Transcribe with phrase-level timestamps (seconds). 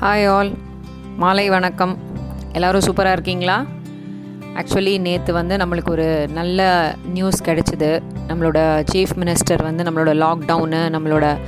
[0.00, 0.50] Hi all
[1.20, 1.92] மாலை வணக்கம்.
[2.52, 3.54] எல்லோரும் சூப்பராக இருக்கீங்களா?
[4.60, 6.66] ஆக்சுவலி நேற்று வந்து நம்மளுக்கு ஒரு நல்ல
[7.14, 7.88] நியூஸ் கிடைச்சிது.
[8.28, 8.58] நம்மளோட
[8.90, 11.38] சீஃப் மினிஸ்டர் வந்து நம்மளோட லாக்டவுனு நம்மளோட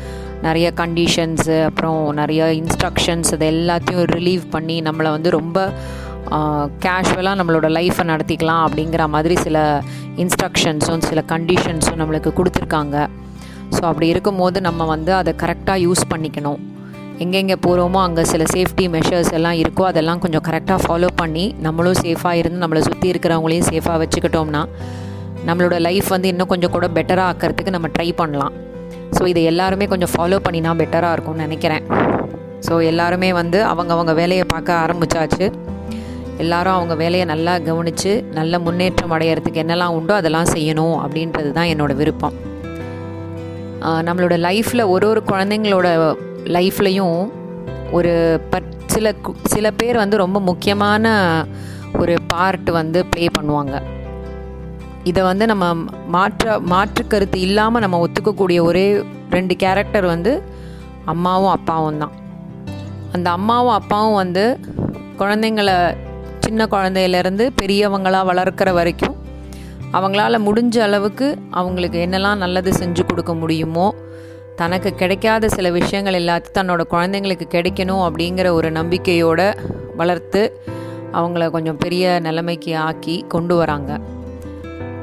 [0.46, 5.66] நிறைய கண்டிஷன்ஸு அப்புறம் நிறைய இன்ஸ்ட்ரக்ஷன்ஸ் இது எல்லாத்தையும் ரிலீவ் பண்ணி நம்மளை வந்து ரொம்ப
[6.86, 9.66] கேஷுவலாக நம்மளோட லைஃப்பை நடத்திக்கலாம் அப்படிங்கிற மாதிரி சில
[10.24, 12.96] இன்ஸ்ட்ரக்ஷன்ஸும் சில கண்டிஷன்ஸும் நம்மளுக்கு கொடுத்துருக்காங்க.
[13.76, 16.60] ஸோ அப்படி இருக்கும்போது நம்ம வந்து அதை கரெக்டாக யூஸ் பண்ணிக்கணும்.
[17.24, 22.40] எங்கெங்கே போகிறோமோ அங்கே சில சேஃப்டி மெஷர்ஸ் எல்லாம் இருக்கோ அதெல்லாம் கொஞ்சம் கரெக்டாக ஃபாலோ பண்ணி நம்மளும் சேஃபாக
[22.40, 24.62] இருந்து நம்மளை சுற்றி இருக்கிறவங்களையும் சேஃபாக வச்சுக்கிட்டோம்னா
[25.48, 28.54] நம்மளோட லைஃப் வந்து இன்னும் கொஞ்சம் கூட பெட்டராக ஆக்கிறதுக்கு நம்ம ட்ரை பண்ணலாம்.
[29.16, 31.84] ஸோ இதை எல்லாருமே கொஞ்சம் ஃபாலோ பண்ணினா பெட்டராக இருக்கும்னு நினைக்கிறேன்.
[32.66, 35.46] ஸோ எல்லாருமே வந்து அவங்கவங்க வேலையை பார்க்க ஆரம்பித்தாச்சு
[36.44, 42.00] எல்லாரும் அவங்க வேலையை நல்லா கவனித்து நல்ல முன்னேற்றம் அடையிறதுக்கு என்னெல்லாம் உண்டோ அதெல்லாம் செய்யணும் அப்படின்றது தான் என்னோடய
[42.02, 42.36] விருப்பம்.
[44.06, 45.88] நம்மளோட லைஃப்பில் ஒரு ஒரு குழந்தைங்களோட
[46.56, 47.18] லைஃப்லையும்
[47.90, 48.12] ஒரு
[48.50, 49.12] பட் சில
[49.44, 51.12] சில பேர் வந்து ரொம்ப முக்கியமான
[52.00, 53.76] ஒரு பார்ட் வந்து ப்ளே பண்ணுவாங்க.
[55.04, 55.74] இதை வந்து நம்ம
[56.08, 58.86] மாற்ற மாற்று கருத்து இல்லாமல் நம்ம ஒத்துக்கக்கூடிய ஒரே
[59.30, 60.32] ரெண்டு கேரக்டர் வந்து
[61.04, 62.14] அம்மாவும் அப்பாவும் தான்.
[63.12, 64.44] அந்த அம்மாவும் அப்பாவும் வந்து
[65.20, 65.70] குழந்தைங்கள
[66.44, 69.16] சின்ன குழந்தையிலேருந்து பெரியவங்களாக வளர்க்குற வரைக்கும்
[69.92, 73.86] அவங்களால முடிஞ்ச அளவுக்கு அவங்களுக்கு என்னெல்லாம் நல்லது செஞ்சு கொடுக்க முடியுமோ
[74.58, 79.54] தனக்கு கிடைக்காத சில விஷயங்கள் எல்லாத்தையும் தன்னோட குழந்தைங்களுக்கு கிடைக்கணும் அப்படிங்கிற ஒரு நம்பிக்கையோடு
[79.96, 80.60] வளர்த்து
[81.12, 84.00] அவங்கள கொஞ்சம் பெரிய நிலைமைக்கு ஆக்கி கொண்டு வராங்க.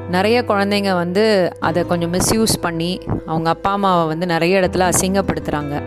[0.09, 5.81] நிறைய குழந்தைங்க வந்து அதை கொஞ்சம் மிஸ்யூஸ் பண்ணி அவங்க அப்பா அம்மாவை வந்து நிறைய இடத்துல அசிங்கப்படுத்துகிறாங்க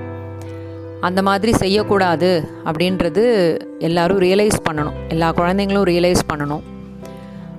[1.01, 3.25] அந்த மாதிரி செய்யக்கூடாது அப்படின்றது
[3.79, 4.99] எல்லோரும் ரியலைஸ் பண்ணணும்.
[5.09, 6.65] எல்லா குழந்தைங்களும் ரியலைஸ் பண்ணணும்.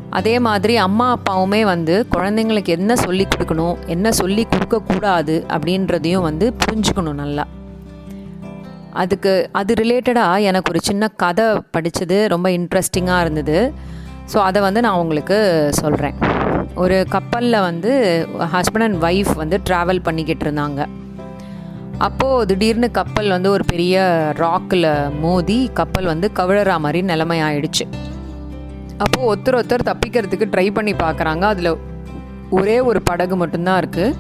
[0.10, 7.20] அதே மாதிரி அம்மா அப்பாவுமே வந்து குழந்தைங்களுக்கு என்ன சொல்லி கொடுக்கணும் என்ன சொல்லி கொடுக்கக்கூடாது அப்படின்றதையும் வந்து புரிஞ்சுக்கணும்
[7.24, 7.48] நல்லா.
[8.94, 13.74] அதுக்கு அது ரிலேட்டடாக எனக்கு ஒரு சின்ன கதை படித்தது ரொம்ப இன்ட்ரெஸ்டிங்காக இருந்தது.
[14.34, 15.38] ஸோ அதை வந்து நான் உங்களுக்கு
[15.72, 16.18] சொல்கிறேன்
[16.76, 17.92] ஒரு கப்பலில் வந்து
[18.56, 20.82] ஹஸ்பண்ட் அண்ட் ஒய்ஃப் வந்து ட்ராவல் பண்ணிக்கிட்டு இருந்தாங்க.
[21.98, 24.04] அப்போது திடீர்னு கப்பல் வந்து ஒரு பெரிய
[24.38, 27.88] ராக்கில் மோதி கப்பல் வந்து கவிழற மாதிரி நிலைமை ஆயிடுச்சு.
[29.04, 31.44] அப்போது ஒருத்தர் ஒருத்தர் தப்பிக்கிறதுக்கு ட்ரை பண்ணி பார்க்குறாங்க.
[31.54, 31.72] அதில்
[32.58, 34.16] ஒரே ஒரு படகு மட்டும்தான் இருக்குது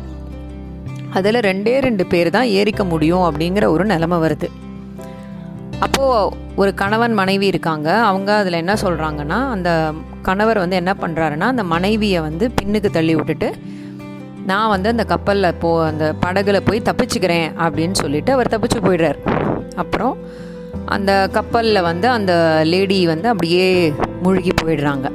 [1.18, 4.48] அதில் ரெண்டே ரெண்டு பேர் தான் ஏறிக்க முடியும் அப்படிங்கிற ஒரு நிலமை வருது.
[5.86, 7.90] அப்போது ஒரு கணவன் மனைவி இருக்காங்க.
[8.10, 9.70] அவங்க அதில் என்ன சொல்கிறாங்கன்னா அந்த
[10.28, 13.50] கணவர் வந்து என்ன பண்ணுறாருன்னா அந்த மனைவியை வந்து பின்னுக்கு தள்ளி விட்டுட்டு
[14.50, 19.20] நான் வந்து அந்த கப்பலில் போ அந்த படகுல போய் தப்பிச்சுக்கிறேன் அப்படின்னு சொல்லிட்டு அவர் தப்பிச்சு போயிடுறார்.
[19.84, 20.16] அப்புறம்
[20.96, 22.34] அந்த கப்பலில் வந்து அந்த
[22.74, 23.68] லேடி வந்து அப்படியே
[24.24, 25.08] மூழ்கி போயிடுறாங்க.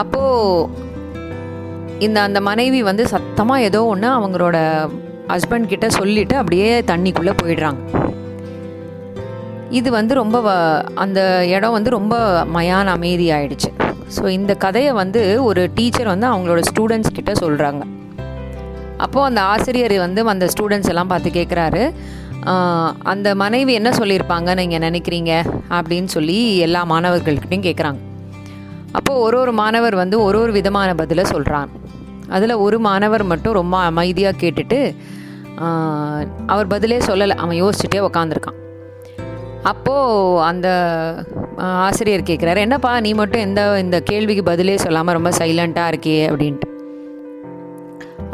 [0.00, 0.68] அப்போது
[2.06, 4.56] இந்த அந்த மனைவி வந்து சத்தமாக ஏதோ ஒன்று அவங்களோட
[5.32, 7.80] ஹஸ்பண்ட் கிட்ட சொல்லிட்டு அப்படியே தண்ணிக்குள்ளே போயிடுறாங்க.
[9.78, 10.38] இது வந்து ரொம்ப
[11.04, 11.20] அந்த
[11.56, 12.16] இடம் வந்து ரொம்ப
[12.56, 13.70] மயான அமைதி ஆயிடுச்சு.
[14.16, 17.82] ஸோ இந்த கதையை வந்து ஒரு டீச்சர் வந்து அவங்களோட ஸ்டூடெண்ட்ஸ் கிட்ட சொல்கிறாங்க
[19.04, 21.82] அப்போது அந்த ஆசிரியர் வந்து அந்த ஸ்டூடெண்ட்ஸ் எல்லாம் பார்த்து கேட்குறாரு
[23.12, 25.32] அந்த மனைவி என்ன சொல்லியிருப்பாங்க நீங்கள் நினைக்கிறீங்க?
[25.76, 28.00] அப்படின்னு சொல்லி எல்லா மாணவர்கள்கிட்டையும் கேட்குறாங்க
[28.98, 31.70] அப்போது ஒரு ஒரு மாணவர் வந்து ஒரு ஒரு விதமான பதிலை சொல்கிறான்
[32.34, 34.78] அதில் ஒரு மாணவர் மட்டும் ரொம்ப அமைதியாக கேட்டுட்டு
[36.52, 37.34] அவர் பதிலே சொல்லலை.
[37.42, 38.58] அவன் யோசிச்சுட்டே உக்காந்துருக்கான்.
[39.70, 40.68] அப்போது அந்த
[41.86, 46.68] ஆசிரியர் கேட்குறாரு என்னப்பா நீ மட்டும் எந்த இந்த கேள்விக்கு பதிலே சொல்லாமல் ரொம்ப சைலண்ட்டாக இருக்கே அப்படின்ட்டு.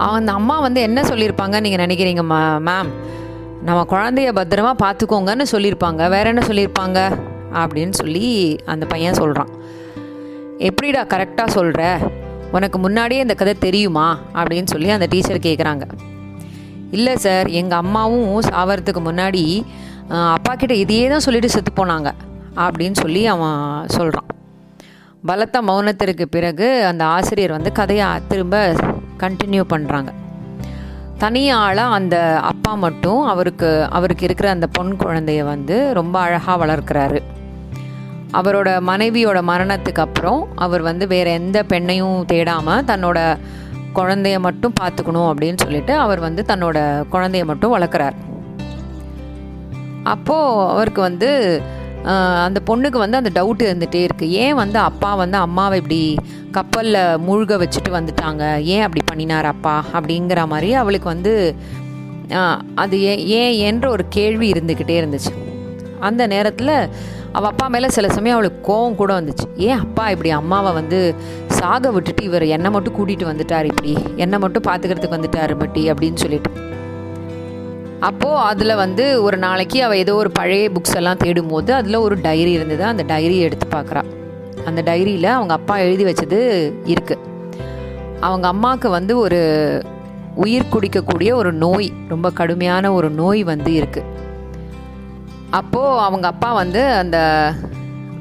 [0.09, 2.93] அந்த அம்மா வந்து என்ன சொல்லியிருப்பாங்க நீங்கள் நினைக்கிறீங்க மா மேம்
[3.63, 6.03] நம்ம குழந்தைய பத்திரமா பார்த்துக்கோங்கன்னு சொல்லியிருப்பாங்க.
[6.15, 6.99] வேற என்ன சொல்லியிருப்பாங்க?
[7.53, 8.27] அப்படின்னு சொல்லி
[8.65, 9.51] அந்த பையன் சொல்கிறான்
[10.59, 11.99] எப்படிடா கரெக்டாக சொல்கிற
[12.53, 14.07] உனக்கு முன்னாடியே இந்த கதை தெரியுமா?
[14.35, 15.85] அப்படின்னு சொல்லி அந்த டீச்சர் கேட்குறாங்க
[16.91, 19.45] இல்லை சார் எங்கள் அம்மாவும் சாவறதுக்கு முன்னாடி
[20.09, 22.11] அப்பா கிட்ட இதையே தான் சொல்லிட்டு செத்து போனாங்க.
[22.57, 24.29] அப்படின்னு சொல்லி அவன் சொல்கிறான்
[25.27, 28.73] பலத்த மௌனத்திற்கு பிறகு அந்த ஆசிரியர் வந்து கதையை திரும்ப
[29.19, 30.11] கண்டினியூ பண்ணுறாங்க
[31.23, 32.17] தனியாளாக அந்த
[32.51, 37.19] அப்பா மட்டும் அவருக்கு அவருக்கு இருக்கிற அந்த பொன் குழந்தைய வந்து ரொம்ப அழகாக வளர்க்குறாரு.
[38.39, 43.19] அவரோட மனைவியோட மரணத்துக்கு அப்புறம் அவர் வந்து வேறு எந்த பெண்ணையும் தேடாமல் தன்னோட
[43.99, 46.79] குழந்தைய மட்டும் பார்த்துக்கணும் அப்படின்னு சொல்லிட்டு அவர் வந்து தன்னோட
[47.15, 48.17] குழந்தைய மட்டும் வளர்க்குறார்.
[50.15, 51.31] அப்போது அவருக்கு வந்து
[52.45, 56.03] அந்த பொண்ணுக்கு வந்து அந்த டவுட் இருந்துகிட்டே இருக்குது ஏன் வந்து அப்பா வந்து அம்மாவை இப்படி
[56.57, 58.45] கப்பலில் மூழ்க வச்சுட்டு வந்துட்டாங்க.
[58.75, 59.75] ஏன் அப்படி பண்ணினார் அப்பா?
[59.99, 61.33] அப்படிங்கிற மாதிரி அவளுக்கு வந்து
[62.83, 65.33] அது ஏன் ஏன் என்ற ஒரு கேள்வி இருந்துக்கிட்டே இருந்துச்சு.
[66.09, 66.75] அந்த நேரத்தில்
[67.37, 69.47] அவள் அப்பா மேலே சில சமயம் அவளுக்கு கோவம் கூட வந்துச்சு.
[69.69, 70.99] ஏன் அப்பா இப்படி அம்மாவை வந்து
[71.59, 73.93] சாக விட்டுட்டு இவர் என்னை மட்டும் கூட்டிகிட்டு வந்துட்டார் இப்படி?
[74.25, 76.53] என்னை மட்டும் பார்த்துக்கிறதுக்கு வந்துட்டார் மட்டி அப்படின்னு சொல்லிட்டு.
[78.09, 82.53] அப்போது அதில் வந்து ஒரு நாளைக்கு அவள் ஏதோ ஒரு பழைய புக்ஸ் எல்லாம் தேடும்போது அதில் ஒரு டைரி
[82.59, 82.85] இருந்தது.
[82.93, 84.03] அந்த டைரியை எடுத்து பார்க்குறா
[84.65, 86.39] அந்த டைரியில் அவங்க அப்பா எழுதி வச்சது
[86.95, 87.27] இருக்குது
[88.21, 89.41] அவங்க அம்மாவுக்கு வந்து ஒரு
[90.35, 94.19] உயிர் குடிக்கக்கூடிய ஒரு நோய் ரொம்ப கடுமையான ஒரு நோய் வந்து இருக்குது
[95.51, 97.19] அப்போது அவங்க அப்பா வந்து அந்த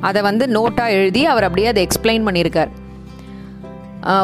[0.08, 2.72] அதை வந்து நோட்டாக எழுதி அவர் அப்படியே அதை எக்ஸ்பிளைன் பண்ணியிருக்கார்.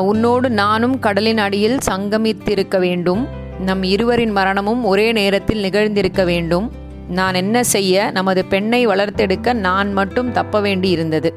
[0.10, 3.28] உன்னோடு நானும் கடலின் அடியில் சங்கமித்திருக்க வேண்டும்.
[3.68, 6.68] நம் இருவரின் மரணமும் ஒரே நேரத்தில் நிகழ்ந்திருக்க வேண்டும்.
[7.10, 11.32] நான் என்ன செய்ய நமது பெண்ணை வளர்த்தெடுக்க நான் மட்டும் தப்ப வேண்டி இருந்தது.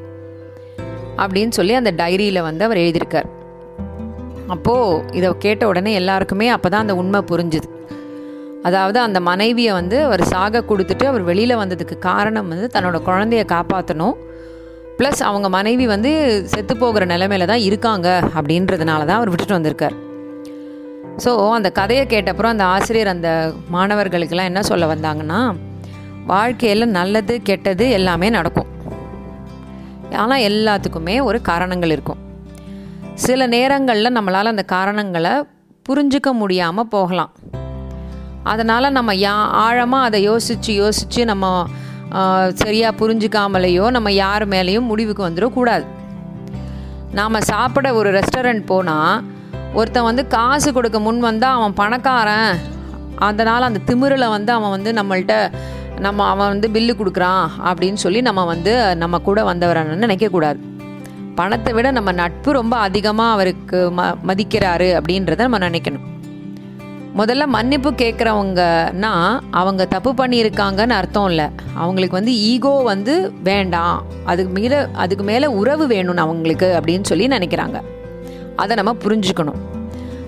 [1.23, 3.29] அப்படின்னு சொல்லி அந்த டைரியில் வந்து அவர் எழுதியிருக்கார்.
[4.53, 7.67] அப்போது இதை கேட்ட உடனே எல்லாருக்குமே அப்போ தான் அந்த உண்மை புரிஞ்சுது.
[8.67, 14.15] அதாவது அந்த மனைவியை வந்து அவர் சாக கொடுத்துட்டு அவர் வெளியில் வந்ததுக்கு காரணம் வந்து தன்னோட குழந்தைய காப்பாற்றணும்
[14.99, 16.11] ப்ளஸ் அவங்க மனைவி வந்து
[16.53, 18.07] செத்து போகிற நிலமையில தான் இருக்காங்க
[18.37, 19.95] அப்படின்றதுனால தான் அவர் விட்டுட்டு வந்திருக்கார்.
[21.23, 23.29] ஸோ அந்த கதையை கேட்டப்புறம் அந்த ஆசிரியர் அந்த
[23.75, 25.39] மாணவர்களுக்கெல்லாம் என்ன சொல்ல வந்தாங்கன்னா
[26.31, 28.69] வாழ்க்கையில் நல்லது கெட்டது எல்லாமே நடக்கும்.
[30.23, 32.21] ஆனால் எல்லாத்துக்குமே ஒரு காரணங்கள் இருக்கும்.
[33.25, 35.33] சில நேரங்களில் நம்மளால் அந்த காரணங்களை
[35.89, 37.31] புரிஞ்சுக்க முடியாமல் போகலாம்.
[38.51, 39.35] அதனால் நம்ம யா
[39.65, 41.45] ஆழமாக அதை யோசித்து யோசித்து நம்ம
[42.61, 45.85] சரியாக புரிஞ்சுக்காமலேயோ நம்ம யார் மேலேயும் முடிவுக்கு வந்துடக்கூடாது
[47.17, 49.23] நாம் சாப்பிட ஒரு ரெஸ்டாரண்ட் போனால்
[49.73, 52.53] ஒருத்தன் வந்து காசு கொடுக்க முன் வந்தால் அவன் பணக்காரன்.
[53.27, 55.35] அதனால் அந்த திமிரில் வந்து அவன் வந்து நம்மள்கிட்ட
[55.99, 60.59] நம்ம அவன் வந்து பில்லு கொடுக்குறான் அப்படின்னு சொல்லி நம்ம வந்து நம்ம கூட வந்தவரான்னு நினைக்கக்கூடாது
[61.35, 66.05] பணத்தை விட நம்ம நட்பு ரொம்ப அதிகமாக அவருக்கு ம மதிக்கிறாரு அப்படின்றத நம்ம நினைக்கணும்.
[67.17, 71.47] முதல்ல மன்னிப்பு கேட்குறவங்கன்னா அவங்க தப்பு பண்ணியிருக்காங்கன்னு அர்த்தம் இல்லை.
[71.75, 74.03] அவங்களுக்கு வந்து ஈகோ வந்து வேண்டாம்.
[74.25, 77.79] அதுக்கு மேலே அதுக்கு மேலே உறவு வேணும்னு அவங்களுக்கு அப்படின்னு சொல்லி நினைக்கிறாங்க.
[78.55, 79.59] அதை நம்ம புரிஞ்சுக்கணும்.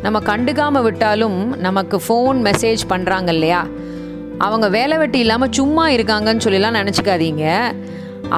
[0.02, 3.68] நம்ம கண்டுக்காமல் விட்டாலும் நமக்கு ஃபோன் மெசேஜ் பண்ணுறாங்க இல்லையா?
[4.46, 7.46] அவங்க வேலை வெட்டி இல்லாமல் சும்மா இருக்காங்கன்னு சொல்லிலாம் நினச்சிக்காதீங்க.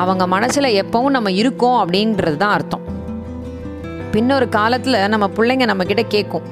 [0.02, 2.86] அவங்க மனசில் எப்பவும் நம்ம இருக்கோம் அப்படின்றது தான் அர்த்தம்.
[4.14, 6.48] பின்னொரு காலத்தில் நம்ம பிள்ளைங்க நம்மக்கிட்ட கேட்கும்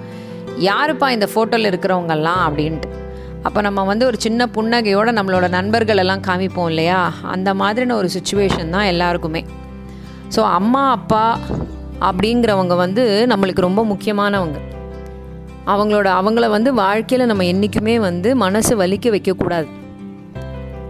[0.69, 2.89] யாருப்பா இந்த ஃபோட்டோவில் இருக்கிறவங்கெல்லாம் அப்படின்ட்டு.
[3.43, 6.99] அப்போ நம்ம வந்து ஒரு சின்ன புன்னகையோடு நம்மளோட நண்பர்கள் எல்லாம் காமிப்போம் இல்லையா?
[7.35, 9.41] அந்த மாதிரின ஒரு சுச்சுவேஷன் தான் எல்லாருக்குமே.
[10.35, 11.23] ஸோ அம்மா அப்பா
[12.09, 14.59] அப்படிங்கிறவங்க வந்து நம்மளுக்கு ரொம்ப முக்கியமானவங்க.
[15.73, 19.67] அவங்களோட அவங்கள வந்து வாழ்க்கையில் நம்ம என்றைக்குமே வந்து மனசு வலிக்க வைக்கக்கூடாது.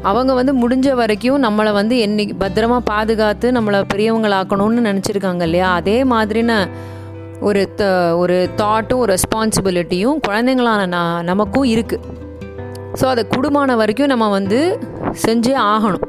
[0.09, 5.69] அவங்க வந்து முடிஞ்ச வரைக்கும் நம்மளை வந்து என்னைக்கு பத்திரமா பாதுகாத்து நம்மளை பெரியவங்களாக்கணும்னு நினச்சிருக்காங்க இல்லையா?
[5.73, 6.53] அதே மாதிரின
[7.39, 7.83] ஒரு த
[8.21, 12.19] ஒரு தாட்டும் ரெஸ்பான்சிபிலிட்டியும் குழந்தைங்களான நான் நமக்கும் இருக்குது
[12.99, 14.59] ஸோ அதை குடும்பமான வரைக்கும் நம்ம வந்து
[15.25, 16.07] செஞ்சே ஆகணும்.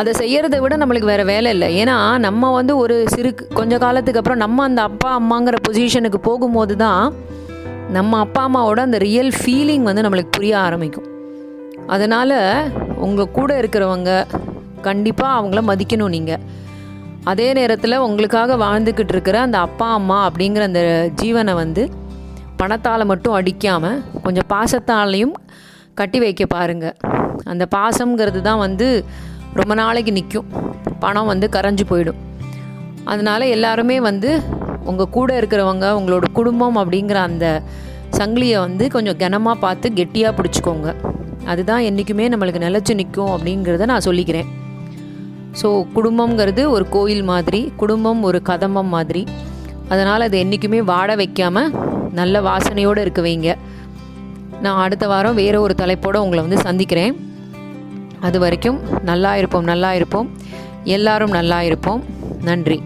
[0.00, 1.68] அதை செய்யறதை விட நம்மளுக்கு வேறு வேலை இல்லை.
[1.80, 1.96] ஏன்னா
[2.26, 7.02] நம்ம வந்து ஒரு சிறு கொஞ்ச காலத்துக்கு அப்புறம் நம்ம அந்த அப்பா அம்மாங்கிற பொசிஷனுக்கு போகும்போது தான்
[7.96, 11.06] நம்ம அப்பா அம்மாவோட அந்த ரியல் ஃபீலிங் வந்து நம்மளுக்கு புரிய ஆரம்பிக்கும்.
[11.86, 12.34] அதனால்
[12.96, 14.10] உங்கள் கூட இருக்கிறவங்க
[14.80, 16.42] கண்டிப்பாக அவங்கள மதிக்கணும் நீங்கள்
[17.24, 21.82] அதே நேரத்தில் உங்களுக்காக வாழ்ந்துக்கிட்டு இருக்கிற அந்த அப்பா அம்மா அப்படிங்கிற அந்த ஜீவனை வந்து
[22.56, 25.34] பணத்தால் மட்டும் அடிக்காமல் கொஞ்சம் பாசத்தாலையும்
[25.94, 26.96] கட்டி வைக்க பாருங்கள்
[27.44, 29.04] அந்த பாசம்ங்கிறது தான் வந்து
[29.54, 30.48] ரொம்ப நாளைக்கு நிற்கும்
[31.00, 32.20] பணம் வந்து கரைஞ்சு போயிடும்.
[33.04, 34.30] அதனால் எல்லாருமே வந்து
[34.90, 37.46] உங்கள் கூட இருக்கிறவங்க உங்களோட குடும்பம் அப்படிங்கிற அந்த
[38.18, 40.88] சங்கிலியை வந்து கொஞ்சம் கனமாக பார்த்து கெட்டியாக பிடிச்சிக்கோங்க.
[41.52, 44.48] அதுதான் என்றைக்குமே நம்மளுக்கு நிலச்சி நிற்கும் அப்படிங்கிறத நான் சொல்லிக்கிறேன்.
[45.60, 49.22] ஸோ குடும்பங்கிறது ஒரு கோயில் மாதிரி குடும்பம் ஒரு கதம்பம் மாதிரி.
[49.92, 51.72] அதனால் அது என்றைக்குமே வாட வைக்காமல்
[52.18, 53.50] நல்ல வாசனையோடு இருக்க வைங்க.
[54.64, 57.14] நான் அடுத்த வாரம் வேறு ஒரு தலைப்போடு உங்களை வந்து சந்திக்கிறேன்.
[58.28, 58.78] அது வரைக்கும்
[59.10, 60.28] நல்லா இருப்போம் நல்லா இருப்போம்.
[60.96, 62.00] எல்லாரும் நல்லா இருப்போம்.
[62.48, 62.78] நன்றி.